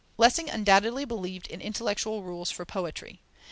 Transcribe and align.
Lessing 0.17 0.49
undoubtedly 0.49 1.05
believed 1.05 1.45
in 1.45 1.61
intellectual 1.61 2.23
rules 2.23 2.49
for 2.49 2.65
poetry. 2.65 3.21